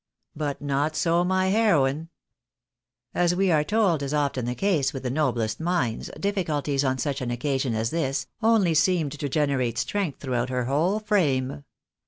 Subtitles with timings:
[0.35, 2.09] But not so my heroine.
[3.13, 7.21] As we are told is often the case with the noblest minds, difiiculties on such
[7.21, 11.65] an occasion as this, only seemed to generate" strength throughout her whole frame.